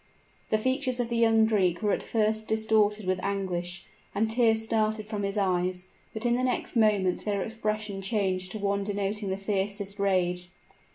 The 0.49 0.57
features 0.57 0.99
of 0.99 1.09
the 1.09 1.15
young 1.15 1.45
Greek 1.45 1.83
were 1.83 1.91
at 1.91 2.01
first 2.01 2.47
distorted 2.47 3.05
with 3.05 3.19
anguish, 3.23 3.85
and 4.15 4.31
tears 4.31 4.63
started 4.63 5.05
from 5.05 5.21
his 5.21 5.37
eyes: 5.37 5.89
but 6.11 6.25
in 6.25 6.33
the 6.35 6.43
next 6.43 6.75
moment 6.75 7.23
their 7.23 7.43
expression 7.43 8.01
changed 8.01 8.51
to 8.53 8.57
one 8.57 8.83
denoting 8.83 9.29
the 9.29 9.37
fiercest 9.37 9.99
rage. 9.99 10.49